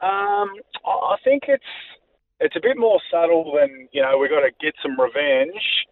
Um, 0.00 0.56
I 0.84 1.16
think 1.24 1.44
it's 1.48 1.72
it's 2.40 2.56
a 2.56 2.60
bit 2.60 2.78
more 2.78 3.00
subtle 3.10 3.52
than 3.54 3.88
you 3.92 4.02
know. 4.02 4.16
We've 4.18 4.30
got 4.30 4.40
to 4.40 4.50
get 4.60 4.74
some 4.82 4.98
revenge, 4.98 5.86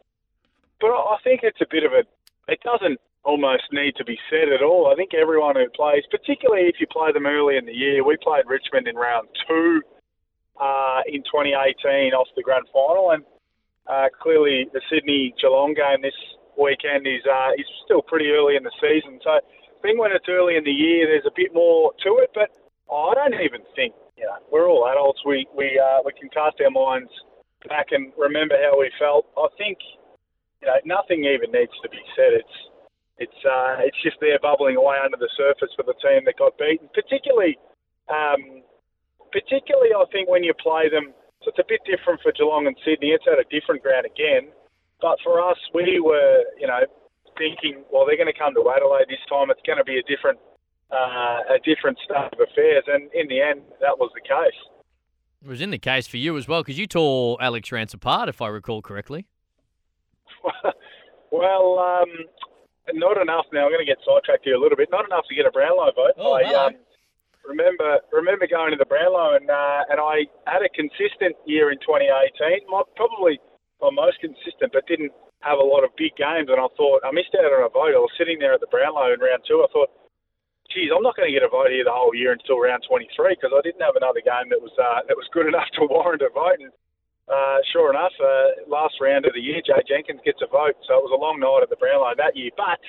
but 0.80 0.88
I 0.88 1.16
think 1.22 1.40
it's 1.42 1.60
a 1.60 1.66
bit 1.70 1.84
of 1.84 1.92
a. 1.92 2.04
It 2.50 2.60
doesn't 2.64 2.98
almost 3.24 3.64
need 3.72 3.94
to 3.96 4.04
be 4.04 4.18
said 4.30 4.48
at 4.48 4.62
all. 4.62 4.88
I 4.90 4.94
think 4.94 5.12
everyone 5.12 5.56
who 5.56 5.68
plays, 5.76 6.04
particularly 6.10 6.68
if 6.68 6.80
you 6.80 6.86
play 6.86 7.12
them 7.12 7.26
early 7.26 7.58
in 7.58 7.66
the 7.66 7.72
year, 7.72 8.02
we 8.02 8.16
played 8.16 8.44
Richmond 8.46 8.88
in 8.88 8.96
round 8.96 9.28
two 9.46 9.82
uh, 10.58 11.02
in 11.06 11.20
2018 11.22 12.14
off 12.14 12.28
the 12.34 12.42
grand 12.42 12.64
final, 12.72 13.10
and 13.10 13.22
uh, 13.86 14.08
clearly 14.22 14.66
the 14.72 14.80
Sydney 14.88 15.34
Geelong 15.40 15.74
game 15.74 16.00
this 16.00 16.16
weekend 16.56 17.06
is 17.06 17.20
uh, 17.28 17.52
is 17.58 17.66
still 17.84 18.00
pretty 18.00 18.30
early 18.30 18.56
in 18.56 18.64
the 18.64 18.72
season. 18.80 19.20
So 19.22 19.30
I 19.36 19.40
think 19.82 20.00
when 20.00 20.12
it's 20.12 20.28
early 20.28 20.56
in 20.56 20.64
the 20.64 20.72
year, 20.72 21.06
there's 21.06 21.28
a 21.28 21.36
bit 21.36 21.52
more 21.52 21.92
to 22.04 22.24
it, 22.24 22.30
but 22.34 22.50
I 22.90 23.12
don't 23.14 23.34
even 23.34 23.60
think 23.76 23.94
we're 24.58 24.66
all 24.66 24.90
adults. 24.90 25.22
We 25.22 25.46
we 25.54 25.78
uh, 25.78 26.02
we 26.02 26.10
can 26.18 26.28
cast 26.34 26.58
our 26.58 26.74
minds 26.74 27.10
back 27.70 27.94
and 27.94 28.10
remember 28.18 28.58
how 28.58 28.74
we 28.74 28.90
felt. 28.98 29.30
I 29.38 29.46
think 29.54 29.78
you 30.58 30.66
know 30.66 30.82
nothing 30.82 31.22
even 31.22 31.54
needs 31.54 31.74
to 31.86 31.88
be 31.88 32.02
said. 32.18 32.34
It's 32.34 32.56
it's 33.22 33.40
uh, 33.46 33.86
it's 33.86 34.02
just 34.02 34.18
there 34.18 34.42
bubbling 34.42 34.74
away 34.74 34.98
under 34.98 35.16
the 35.16 35.30
surface 35.38 35.70
for 35.78 35.86
the 35.86 35.94
team 36.02 36.26
that 36.26 36.42
got 36.42 36.58
beaten. 36.58 36.90
Particularly, 36.90 37.54
um, 38.10 38.66
particularly, 39.30 39.94
I 39.94 40.02
think 40.10 40.26
when 40.26 40.42
you 40.42 40.54
play 40.58 40.90
them, 40.90 41.14
so 41.46 41.54
it's 41.54 41.62
a 41.62 41.70
bit 41.70 41.86
different 41.86 42.18
for 42.26 42.34
Geelong 42.34 42.66
and 42.66 42.74
Sydney. 42.82 43.14
It's 43.14 43.30
at 43.30 43.38
a 43.38 43.46
different 43.46 43.86
ground 43.86 44.10
again, 44.10 44.50
but 44.98 45.22
for 45.22 45.38
us, 45.38 45.58
we 45.70 46.02
were 46.02 46.42
you 46.58 46.66
know 46.66 46.82
thinking, 47.38 47.86
well, 47.94 48.02
they're 48.02 48.18
going 48.18 48.30
to 48.30 48.34
come 48.34 48.58
to 48.58 48.66
Adelaide 48.66 49.06
this 49.06 49.22
time. 49.30 49.54
It's 49.54 49.62
going 49.62 49.78
to 49.78 49.86
be 49.86 50.02
a 50.02 50.06
different 50.10 50.42
uh, 50.90 51.54
a 51.54 51.58
different 51.64 51.98
state 52.04 52.32
of 52.32 52.40
affairs, 52.40 52.84
and 52.86 53.10
in 53.12 53.28
the 53.28 53.40
end, 53.40 53.62
that 53.80 53.98
was 53.98 54.10
the 54.14 54.20
case. 54.20 54.58
It 55.42 55.48
was 55.48 55.60
in 55.60 55.70
the 55.70 55.78
case 55.78 56.06
for 56.06 56.16
you 56.16 56.36
as 56.36 56.48
well 56.48 56.62
because 56.62 56.78
you 56.78 56.86
tore 56.86 57.38
Alex 57.40 57.70
Rance 57.70 57.94
apart, 57.94 58.28
if 58.28 58.42
I 58.42 58.48
recall 58.48 58.82
correctly. 58.82 59.26
well, 61.30 61.78
um, 61.78 62.10
not 62.94 63.20
enough. 63.20 63.46
Now 63.52 63.66
I'm 63.66 63.70
going 63.70 63.84
to 63.84 63.88
get 63.88 63.98
sidetracked 64.04 64.44
here 64.44 64.54
a 64.54 64.60
little 64.60 64.76
bit. 64.76 64.88
Not 64.90 65.04
enough 65.06 65.24
to 65.28 65.34
get 65.34 65.46
a 65.46 65.50
Brownlow 65.50 65.92
vote. 65.94 66.14
Oh, 66.16 66.34
I 66.34 66.42
um, 66.54 66.72
remember 67.46 68.00
remember 68.12 68.46
going 68.46 68.72
to 68.72 68.76
the 68.76 68.86
Brownlow 68.86 69.36
and 69.36 69.48
uh, 69.50 69.82
and 69.90 70.00
I 70.00 70.26
had 70.50 70.62
a 70.62 70.70
consistent 70.74 71.36
year 71.46 71.70
in 71.70 71.78
2018. 71.80 72.66
My, 72.68 72.82
probably 72.96 73.38
my 73.80 73.90
most 73.90 74.18
consistent, 74.20 74.72
but 74.72 74.86
didn't 74.86 75.12
have 75.40 75.58
a 75.58 75.64
lot 75.64 75.84
of 75.84 75.94
big 75.96 76.16
games. 76.16 76.50
And 76.50 76.58
I 76.58 76.66
thought 76.76 77.06
I 77.06 77.12
missed 77.12 77.34
out 77.38 77.46
on 77.46 77.62
a 77.62 77.70
vote. 77.70 77.94
I 77.94 78.02
was 78.02 78.10
sitting 78.18 78.38
there 78.38 78.52
at 78.54 78.60
the 78.60 78.70
Brownlow 78.70 79.14
in 79.14 79.20
round 79.20 79.46
two. 79.46 79.62
I 79.62 79.70
thought, 79.72 79.90
geez, 80.72 80.92
I'm 80.92 81.02
not 81.02 81.16
going 81.16 81.28
to 81.28 81.34
get 81.34 81.44
a 81.44 81.50
vote 81.50 81.72
here 81.72 81.84
the 81.84 81.94
whole 81.94 82.14
year 82.14 82.32
until 82.32 82.60
round 82.60 82.84
23 82.88 83.36
because 83.36 83.52
I 83.52 83.60
didn't 83.64 83.84
have 83.84 83.96
another 83.96 84.20
game 84.20 84.52
that 84.52 84.60
was 84.60 84.72
uh, 84.76 85.04
that 85.08 85.16
was 85.16 85.28
good 85.32 85.48
enough 85.52 85.68
to 85.80 85.88
warrant 85.88 86.22
a 86.22 86.30
vote. 86.30 86.60
And 86.60 86.72
uh, 87.28 87.58
sure 87.72 87.92
enough, 87.92 88.14
uh, 88.20 88.64
last 88.68 88.96
round 89.00 89.26
of 89.26 89.32
the 89.34 89.44
year, 89.44 89.60
Jay 89.64 89.80
Jenkins 89.88 90.24
gets 90.24 90.40
a 90.40 90.48
vote. 90.48 90.76
So 90.88 90.96
it 90.96 91.04
was 91.04 91.12
a 91.12 91.20
long 91.20 91.40
night 91.40 91.64
at 91.64 91.70
the 91.72 91.80
Brownlow 91.80 92.16
that 92.16 92.36
year. 92.36 92.52
But 92.56 92.80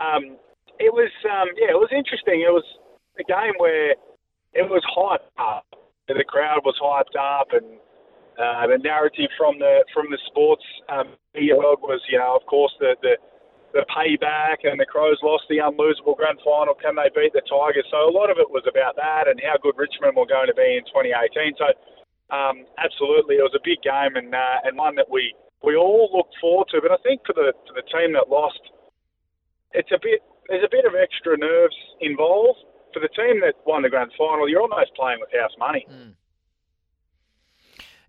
um, 0.00 0.36
it 0.80 0.92
was, 0.92 1.12
um, 1.28 1.48
yeah, 1.56 1.72
it 1.72 1.80
was 1.80 1.92
interesting. 1.92 2.44
It 2.44 2.52
was 2.52 2.66
a 3.20 3.24
game 3.24 3.56
where 3.56 3.96
it 4.52 4.66
was 4.68 4.84
hyped 4.92 5.32
up. 5.40 5.64
The 6.08 6.24
crowd 6.28 6.60
was 6.64 6.76
hyped 6.76 7.16
up, 7.16 7.48
and 7.56 7.80
uh, 8.36 8.66
the 8.68 8.76
narrative 8.76 9.32
from 9.38 9.58
the 9.58 9.80
from 9.94 10.10
the 10.10 10.18
sports 10.28 10.64
um, 10.92 11.16
media 11.32 11.56
world 11.56 11.80
was, 11.80 12.02
you 12.10 12.18
know, 12.18 12.36
of 12.36 12.44
course, 12.44 12.72
the, 12.80 12.96
the 13.00 13.16
the 13.72 13.84
payback 13.88 14.68
and 14.68 14.78
the 14.78 14.86
Crows 14.86 15.18
lost 15.22 15.44
the 15.48 15.64
unlosable 15.64 16.16
grand 16.16 16.38
final. 16.44 16.76
Can 16.76 16.94
they 16.96 17.08
beat 17.16 17.32
the 17.32 17.44
Tigers? 17.48 17.88
So 17.90 18.04
a 18.04 18.12
lot 18.12 18.28
of 18.28 18.36
it 18.36 18.48
was 18.48 18.64
about 18.68 18.96
that 18.96 19.28
and 19.28 19.40
how 19.40 19.56
good 19.60 19.76
Richmond 19.76 20.16
were 20.16 20.28
going 20.28 20.48
to 20.48 20.56
be 20.56 20.76
in 20.76 20.84
2018. 20.92 21.56
So 21.56 21.68
um, 22.32 22.64
absolutely, 22.76 23.40
it 23.40 23.44
was 23.44 23.56
a 23.56 23.64
big 23.64 23.80
game 23.80 24.16
and 24.16 24.32
uh, 24.32 24.64
and 24.64 24.76
one 24.76 24.96
that 24.96 25.08
we 25.08 25.32
we 25.64 25.76
all 25.76 26.12
looked 26.12 26.36
forward 26.40 26.68
to. 26.72 26.80
But 26.80 26.92
I 26.92 27.00
think 27.00 27.24
for 27.24 27.32
the 27.32 27.52
for 27.68 27.74
the 27.76 27.86
team 27.88 28.12
that 28.12 28.28
lost, 28.28 28.60
it's 29.72 29.92
a 29.92 30.00
bit 30.00 30.20
there's 30.48 30.64
a 30.64 30.72
bit 30.72 30.84
of 30.84 30.92
extra 30.92 31.36
nerves 31.36 31.76
involved. 32.00 32.60
For 32.92 33.00
the 33.00 33.08
team 33.16 33.40
that 33.40 33.56
won 33.64 33.82
the 33.82 33.88
grand 33.88 34.12
final, 34.20 34.48
you're 34.48 34.60
almost 34.60 34.92
playing 34.94 35.20
with 35.24 35.32
house 35.32 35.56
money. 35.58 35.88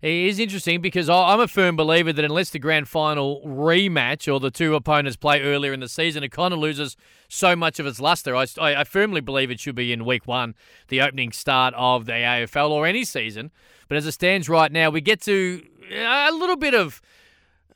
It 0.04 0.26
is 0.26 0.38
interesting 0.38 0.82
because 0.82 1.08
I'm 1.08 1.40
a 1.40 1.48
firm 1.48 1.76
believer 1.76 2.12
that 2.12 2.26
unless 2.26 2.50
the 2.50 2.58
grand 2.58 2.88
final 2.88 3.40
rematch 3.40 4.30
or 4.30 4.38
the 4.38 4.50
two 4.50 4.74
opponents 4.74 5.16
play 5.16 5.40
earlier 5.40 5.72
in 5.72 5.80
the 5.80 5.88
season, 5.88 6.22
it 6.22 6.28
kind 6.28 6.52
of 6.52 6.60
loses 6.60 6.94
so 7.26 7.56
much 7.56 7.80
of 7.80 7.86
its 7.86 7.98
luster. 7.98 8.36
I, 8.36 8.44
I 8.60 8.80
I 8.80 8.84
firmly 8.84 9.22
believe 9.22 9.50
it 9.50 9.60
should 9.60 9.76
be 9.76 9.94
in 9.94 10.04
week 10.04 10.26
one, 10.26 10.56
the 10.88 11.00
opening 11.00 11.32
start 11.32 11.72
of 11.74 12.04
the 12.04 12.12
AFL 12.12 12.68
or 12.68 12.86
any 12.86 13.02
season. 13.06 13.50
But 13.88 13.96
as 13.96 14.06
it 14.06 14.12
stands 14.12 14.46
right 14.46 14.70
now, 14.70 14.90
we 14.90 15.00
get 15.00 15.22
to 15.22 15.64
a 15.90 16.32
little 16.32 16.56
bit 16.56 16.74
of. 16.74 17.00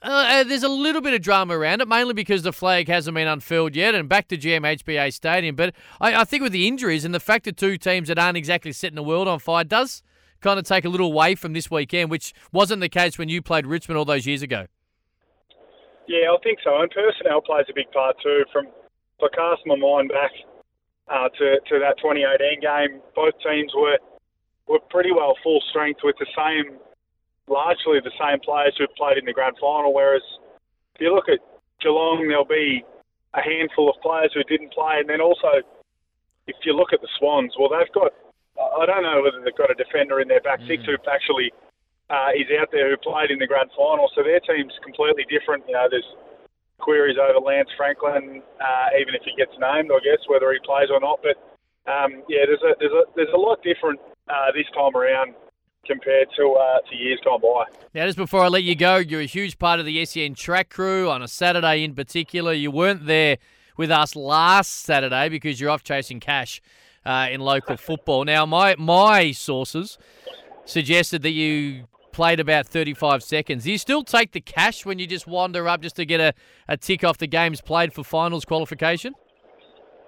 Uh, 0.02 0.44
there's 0.44 0.62
a 0.62 0.68
little 0.68 1.00
bit 1.00 1.14
of 1.14 1.22
drama 1.22 1.58
around 1.58 1.80
it, 1.80 1.88
mainly 1.88 2.12
because 2.12 2.42
the 2.42 2.52
flag 2.52 2.88
hasn't 2.88 3.14
been 3.14 3.26
unfurled 3.26 3.74
yet, 3.74 3.94
and 3.94 4.06
back 4.06 4.28
to 4.28 4.36
GMHBA 4.36 5.14
Stadium. 5.14 5.56
But 5.56 5.74
I, 5.98 6.14
I 6.14 6.24
think 6.24 6.42
with 6.42 6.52
the 6.52 6.68
injuries 6.68 7.06
and 7.06 7.14
the 7.14 7.20
fact 7.20 7.46
that 7.46 7.56
two 7.56 7.78
teams 7.78 8.08
that 8.08 8.18
aren't 8.18 8.36
exactly 8.36 8.72
setting 8.72 8.96
the 8.96 9.02
world 9.02 9.28
on 9.28 9.38
fire 9.38 9.64
does 9.64 10.02
kind 10.40 10.58
of 10.58 10.64
take 10.64 10.84
a 10.84 10.88
little 10.88 11.08
away 11.08 11.34
from 11.34 11.52
this 11.52 11.70
weekend, 11.70 12.10
which 12.10 12.32
wasn't 12.52 12.80
the 12.80 12.88
case 12.88 13.18
when 13.18 13.28
you 13.28 13.42
played 13.42 13.66
Richmond 13.66 13.98
all 13.98 14.04
those 14.04 14.26
years 14.26 14.42
ago. 14.42 14.66
Yeah, 16.06 16.32
I 16.32 16.36
think 16.42 16.58
so. 16.64 16.80
And 16.80 16.90
personnel 16.90 17.42
plays 17.42 17.66
a 17.68 17.74
big 17.74 17.90
part 17.92 18.16
too. 18.22 18.44
From 18.52 18.68
I 19.20 19.28
cast 19.34 19.66
my 19.66 19.76
mind 19.76 20.10
back 20.10 20.30
uh, 21.08 21.28
to 21.28 21.60
to 21.68 21.78
that 21.80 21.98
2018 21.98 22.60
game, 22.60 23.00
both 23.14 23.34
teams 23.44 23.72
were 23.74 23.98
were 24.66 24.80
pretty 24.90 25.12
well 25.12 25.34
full 25.42 25.60
strength 25.68 26.00
with 26.02 26.16
the 26.18 26.26
same, 26.36 26.78
largely 27.46 28.00
the 28.00 28.14
same 28.18 28.40
players 28.40 28.74
who 28.78 28.86
played 28.96 29.18
in 29.18 29.24
the 29.24 29.32
grand 29.32 29.56
final. 29.60 29.92
Whereas 29.92 30.22
if 30.94 31.00
you 31.00 31.14
look 31.14 31.28
at 31.28 31.40
Geelong, 31.80 32.26
there'll 32.28 32.44
be 32.44 32.84
a 33.34 33.42
handful 33.42 33.90
of 33.90 34.00
players 34.00 34.32
who 34.32 34.42
didn't 34.44 34.72
play, 34.72 34.96
and 35.00 35.08
then 35.08 35.20
also 35.20 35.60
if 36.46 36.56
you 36.64 36.72
look 36.74 36.92
at 36.94 37.02
the 37.02 37.08
Swans, 37.18 37.52
well, 37.58 37.68
they've 37.68 37.92
got 37.92 38.12
I 38.58 38.86
don't 38.86 39.02
know 39.02 39.22
whether 39.22 39.40
they've 39.42 39.56
got 39.56 39.70
a 39.70 39.78
defender 39.78 40.20
in 40.20 40.28
their 40.28 40.42
back 40.42 40.58
six 40.66 40.82
who 40.84 40.98
actually 41.06 41.52
uh, 42.10 42.34
is 42.34 42.50
out 42.58 42.68
there 42.72 42.90
who 42.90 42.96
played 42.98 43.30
in 43.30 43.38
the 43.38 43.46
grand 43.46 43.70
final. 43.76 44.10
So 44.14 44.22
their 44.22 44.40
team's 44.40 44.74
completely 44.82 45.24
different. 45.30 45.64
You 45.68 45.74
know, 45.74 45.86
there's 45.90 46.08
queries 46.78 47.16
over 47.18 47.38
Lance 47.38 47.68
Franklin, 47.76 48.42
uh, 48.60 48.88
even 49.00 49.14
if 49.14 49.22
he 49.24 49.34
gets 49.36 49.52
named, 49.58 49.90
I 49.92 50.00
guess, 50.02 50.22
whether 50.26 50.50
he 50.52 50.58
plays 50.64 50.88
or 50.90 51.00
not. 51.00 51.20
But 51.22 51.36
um, 51.90 52.22
yeah, 52.28 52.46
there's 52.46 52.62
a 52.62 52.74
there's 52.78 52.92
a 52.92 53.04
there's 53.14 53.34
a 53.34 53.38
lot 53.38 53.62
different 53.62 54.00
uh, 54.28 54.50
this 54.54 54.66
time 54.74 54.94
around 54.96 55.34
compared 55.86 56.28
to 56.36 56.56
uh, 56.58 56.78
to 56.90 56.96
years 56.96 57.20
gone 57.24 57.40
by. 57.40 57.64
Now, 57.94 58.06
just 58.06 58.18
before 58.18 58.42
I 58.44 58.48
let 58.48 58.62
you 58.62 58.74
go, 58.74 58.96
you're 58.96 59.20
a 59.20 59.26
huge 59.26 59.58
part 59.58 59.80
of 59.80 59.86
the 59.86 60.04
SEN 60.04 60.34
track 60.34 60.70
crew 60.70 61.10
on 61.10 61.22
a 61.22 61.28
Saturday 61.28 61.84
in 61.84 61.94
particular. 61.94 62.52
You 62.52 62.70
weren't 62.70 63.06
there 63.06 63.38
with 63.76 63.90
us 63.90 64.16
last 64.16 64.72
Saturday 64.82 65.28
because 65.28 65.60
you're 65.60 65.70
off 65.70 65.84
chasing 65.84 66.20
cash 66.20 66.60
uh, 67.08 67.28
in 67.30 67.40
local 67.40 67.76
football. 67.78 68.24
Now, 68.24 68.44
my 68.44 68.76
my 68.78 69.32
sources 69.32 69.96
suggested 70.66 71.22
that 71.22 71.30
you 71.30 71.84
played 72.12 72.38
about 72.38 72.66
35 72.66 73.22
seconds. 73.22 73.64
Do 73.64 73.72
you 73.72 73.78
still 73.78 74.04
take 74.04 74.32
the 74.32 74.40
cash 74.40 74.84
when 74.84 74.98
you 74.98 75.06
just 75.06 75.26
wander 75.26 75.66
up 75.68 75.80
just 75.80 75.96
to 75.96 76.04
get 76.04 76.20
a, 76.20 76.34
a 76.68 76.76
tick 76.76 77.04
off 77.04 77.16
the 77.16 77.26
games 77.26 77.60
played 77.62 77.94
for 77.94 78.04
finals 78.04 78.44
qualification? 78.44 79.14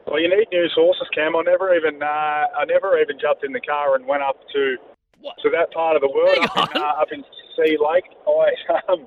Well, 0.07 0.21
you 0.21 0.29
need 0.29 0.49
new 0.53 0.69
sources, 0.75 1.07
Cam. 1.15 1.37
I 1.37 1.43
never 1.43 1.75
even 1.75 2.03
uh, 2.03 2.07
I 2.07 2.65
never 2.69 2.99
even 3.01 3.19
jumped 3.19 3.45
in 3.45 3.53
the 3.53 3.61
car 3.61 3.97
and 3.97 4.07
went 4.07 4.23
up 4.23 4.37
to 4.53 4.77
What? 5.21 5.37
to 5.43 5.51
that 5.51 5.73
part 5.73 5.97
of 5.97 6.03
the 6.03 6.11
world 6.11 6.39
up 6.57 6.75
in, 6.77 6.83
uh, 6.83 6.87
up 7.01 7.09
in 7.13 7.25
Sea 7.57 7.79
Lake. 7.81 8.05
I 8.27 8.93
um, 8.93 9.07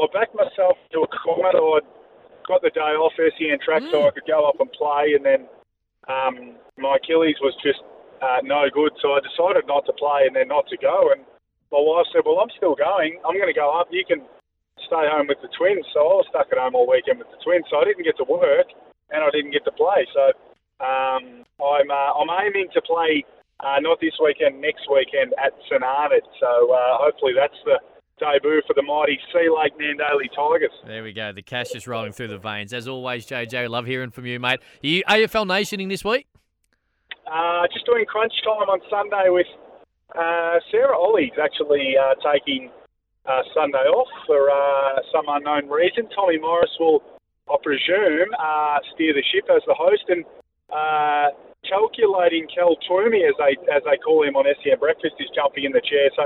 I 0.00 0.06
backed 0.14 0.34
myself 0.34 0.78
to 0.92 1.00
a 1.00 1.08
corner. 1.08 1.48
I 1.52 1.80
got 2.46 2.62
the 2.62 2.70
day 2.70 2.80
off 2.96 3.12
SEN 3.16 3.58
track 3.62 3.82
so 3.90 4.06
I 4.06 4.10
could 4.12 4.26
go 4.26 4.48
up 4.48 4.60
and 4.60 4.70
play, 4.72 5.12
and 5.14 5.24
then 5.26 5.48
um, 6.08 6.56
my 6.76 6.96
Achilles 6.96 7.36
was 7.40 7.54
just 7.62 7.80
uh, 8.20 8.40
no 8.42 8.66
good, 8.72 8.92
so 9.00 9.12
I 9.14 9.20
decided 9.20 9.68
not 9.68 9.86
to 9.86 9.94
play 9.94 10.26
and 10.26 10.34
then 10.34 10.48
not 10.48 10.66
to 10.68 10.76
go. 10.76 11.12
And 11.12 11.22
my 11.70 11.78
wife 11.78 12.08
said, 12.12 12.22
"Well, 12.26 12.40
I'm 12.40 12.52
still 12.56 12.74
going. 12.74 13.20
I'm 13.22 13.36
going 13.36 13.52
to 13.52 13.56
go 13.56 13.70
up. 13.78 13.88
You 13.92 14.04
can 14.04 14.26
stay 14.88 15.04
home 15.06 15.28
with 15.28 15.38
the 15.44 15.52
twins." 15.56 15.86
So 15.92 16.00
I 16.00 16.14
was 16.20 16.26
stuck 16.32 16.48
at 16.50 16.58
home 16.58 16.74
all 16.74 16.88
weekend 16.88 17.18
with 17.20 17.30
the 17.30 17.40
twins, 17.44 17.66
so 17.70 17.78
I 17.78 17.84
didn't 17.84 18.04
get 18.04 18.16
to 18.18 18.26
work 18.28 18.68
and 19.12 19.24
I 19.24 19.30
didn't 19.30 19.52
get 19.52 19.64
to 19.64 19.72
play. 19.72 20.04
So 20.12 20.24
um, 20.84 21.44
I'm 21.60 21.88
uh, 21.92 22.10
I'm 22.18 22.32
aiming 22.44 22.68
to 22.74 22.82
play 22.82 23.24
Uh, 23.58 23.80
not 23.82 23.98
this 23.98 24.14
weekend, 24.22 24.54
next 24.62 24.86
weekend 24.86 25.34
at 25.34 25.50
St 25.66 25.82
Arnaud. 25.82 26.22
So 26.38 26.70
uh, 26.70 26.94
hopefully 27.02 27.34
that's 27.34 27.58
the 27.66 27.82
debut 28.18 28.62
for 28.66 28.74
the 28.74 28.82
mighty 28.82 29.18
Sea 29.32 29.48
Lake 29.48 29.72
Nandaly 29.78 30.28
Tigers. 30.34 30.72
There 30.86 31.02
we 31.02 31.12
go. 31.12 31.32
The 31.32 31.42
cash 31.42 31.74
is 31.74 31.86
rolling 31.86 32.12
through 32.12 32.28
the 32.28 32.38
veins. 32.38 32.72
As 32.72 32.88
always, 32.88 33.26
JJ, 33.26 33.68
love 33.68 33.86
hearing 33.86 34.10
from 34.10 34.26
you, 34.26 34.38
mate. 34.40 34.60
Are 34.82 34.86
you 34.86 35.02
AFL 35.08 35.46
Nationing 35.46 35.88
this 35.88 36.04
week? 36.04 36.26
Uh, 37.26 37.66
just 37.72 37.84
doing 37.86 38.04
crunch 38.06 38.32
time 38.44 38.68
on 38.68 38.80
Sunday 38.88 39.28
with 39.28 39.46
uh, 40.16 40.58
Sarah 40.70 40.96
Olle's 40.96 41.36
actually 41.42 41.94
uh, 41.96 42.14
taking 42.32 42.70
uh, 43.26 43.42
Sunday 43.54 43.84
off 43.92 44.08
for 44.26 44.50
uh, 44.50 45.00
some 45.12 45.24
unknown 45.28 45.68
reason. 45.68 46.08
Tommy 46.14 46.38
Morris 46.38 46.70
will, 46.80 47.02
I 47.50 47.56
presume, 47.62 48.32
uh, 48.38 48.78
steer 48.94 49.12
the 49.12 49.22
ship 49.32 49.44
as 49.54 49.62
the 49.66 49.74
host 49.76 50.04
and 50.08 50.24
uh, 50.72 51.28
calculating 51.68 52.48
Cal 52.48 52.76
Twomey, 52.88 53.28
as 53.28 53.36
they 53.36 53.56
as 53.72 53.82
they 53.84 53.96
call 53.98 54.24
him 54.24 54.36
on 54.36 54.44
SEN 54.64 54.78
Breakfast, 54.78 55.14
is 55.20 55.28
jumping 55.34 55.64
in 55.64 55.72
the 55.72 55.82
chair. 55.84 56.08
So, 56.16 56.24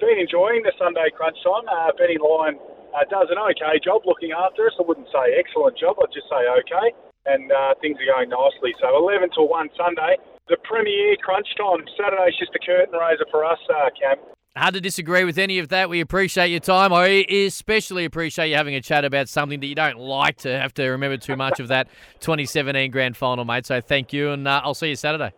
been 0.00 0.18
enjoying 0.18 0.62
the 0.62 0.72
Sunday 0.78 1.10
crunch 1.14 1.38
time. 1.44 1.66
Uh, 1.70 1.92
Benny 1.98 2.18
Lyon 2.18 2.58
uh, 2.94 3.04
does 3.10 3.30
an 3.30 3.38
okay 3.38 3.78
job 3.82 4.02
looking 4.06 4.32
after 4.32 4.66
us. 4.66 4.74
I 4.78 4.82
wouldn't 4.86 5.08
say 5.10 5.38
excellent 5.38 5.78
job. 5.78 5.96
I'd 6.02 6.14
just 6.14 6.26
say 6.26 6.42
okay. 6.62 6.94
And 7.26 7.50
uh, 7.50 7.74
things 7.80 7.96
are 8.02 8.10
going 8.10 8.28
nicely. 8.28 8.74
So 8.80 8.90
11 8.96 9.30
to 9.38 9.42
1 9.42 9.68
Sunday. 9.76 10.20
The 10.48 10.58
premier 10.64 11.16
crunch 11.22 11.48
time. 11.56 11.86
Saturday's 11.96 12.36
just 12.36 12.52
a 12.54 12.60
curtain 12.60 12.92
raiser 12.92 13.24
for 13.30 13.44
us, 13.44 13.58
uh, 13.70 13.88
Cam. 13.98 14.18
Hard 14.56 14.74
to 14.74 14.80
disagree 14.80 15.24
with 15.24 15.38
any 15.38 15.58
of 15.58 15.68
that. 15.70 15.88
We 15.88 16.00
appreciate 16.00 16.48
your 16.48 16.60
time. 16.60 16.92
I 16.92 17.26
especially 17.28 18.04
appreciate 18.04 18.50
you 18.50 18.56
having 18.56 18.76
a 18.76 18.80
chat 18.80 19.04
about 19.04 19.28
something 19.28 19.58
that 19.58 19.66
you 19.66 19.74
don't 19.74 19.98
like 19.98 20.36
to 20.38 20.60
have 20.60 20.72
to 20.74 20.88
remember 20.90 21.16
too 21.16 21.34
much 21.34 21.58
of 21.58 21.68
that 21.68 21.88
2017 22.20 22.90
grand 22.90 23.16
final, 23.16 23.44
mate. 23.44 23.66
So 23.66 23.80
thank 23.80 24.12
you, 24.12 24.30
and 24.30 24.46
uh, 24.46 24.60
I'll 24.62 24.74
see 24.74 24.90
you 24.90 24.96
Saturday. 24.96 25.32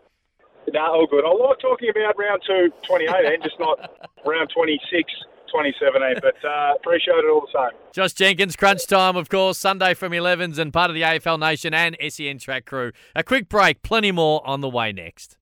No, 0.72 0.80
all 0.80 1.06
good. 1.06 1.24
I 1.24 1.32
like 1.32 1.58
talking 1.60 1.90
about 1.90 2.18
round 2.18 2.42
two, 2.46 2.70
2018, 2.86 3.42
just 3.42 3.58
not 3.58 3.78
round 4.24 4.50
26. 4.54 5.12
2017, 5.46 6.18
but 6.20 6.34
uh, 6.44 6.74
appreciate 6.76 7.14
it 7.14 7.30
all 7.30 7.40
the 7.40 7.70
same. 7.70 7.78
Josh 7.92 8.12
Jenkins, 8.12 8.56
crunch 8.56 8.86
time, 8.86 9.16
of 9.16 9.28
course, 9.28 9.58
Sunday 9.58 9.94
from 9.94 10.12
11s 10.12 10.58
and 10.58 10.72
part 10.72 10.90
of 10.90 10.94
the 10.94 11.02
AFL 11.02 11.38
Nation 11.38 11.72
and 11.72 11.96
SEN 12.08 12.38
track 12.38 12.66
crew. 12.66 12.92
A 13.14 13.22
quick 13.22 13.48
break, 13.48 13.82
plenty 13.82 14.12
more 14.12 14.46
on 14.46 14.60
the 14.60 14.68
way 14.68 14.92
next. 14.92 15.34